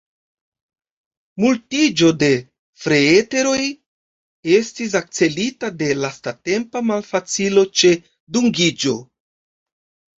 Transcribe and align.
Multiĝo 1.43 2.09
de 2.23 2.29
freeter-oj 2.85 3.69
estis 4.57 4.99
akcelita 5.03 5.73
de 5.85 5.93
lastatempa 6.03 6.87
malfacilo 6.91 7.71
ĉe 7.83 7.97
dungiĝo. 8.37 9.01